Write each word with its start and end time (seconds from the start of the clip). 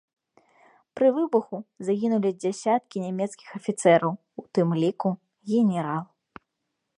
Пры 0.99 1.07
выбуху 1.17 1.57
загінулі 1.89 2.31
дзясяткі 2.41 3.03
нямецкіх 3.05 3.49
афіцэраў, 3.61 4.13
у 4.43 4.47
тым 4.59 4.67
ліку 4.85 5.09
генерал. 5.53 6.03